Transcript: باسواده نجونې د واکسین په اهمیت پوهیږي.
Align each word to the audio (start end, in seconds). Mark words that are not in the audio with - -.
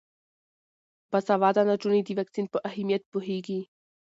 باسواده 1.11 1.61
نجونې 1.69 2.01
د 2.05 2.09
واکسین 2.17 2.45
په 2.53 2.57
اهمیت 2.69 3.03
پوهیږي. 3.11 3.61